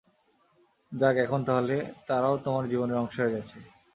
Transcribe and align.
যাক 0.91 1.15
এখন 1.17 1.39
তাহলে 1.47 1.75
তারাও 2.07 2.35
তোমার 2.37 2.63
জীবনের 2.69 3.01
অংশ 3.01 3.15
হয়ে 3.19 3.33
গেছে। 3.35 3.57